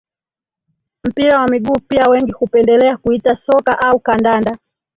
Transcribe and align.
Mpira 1.03 1.39
wa 1.39 1.47
miguu 1.47 1.77
pia 1.87 2.05
wengi 2.09 2.31
hupendelea 2.31 2.97
kuita 2.97 3.37
soka 3.47 3.79
au 3.81 3.99
kandanda 3.99 4.57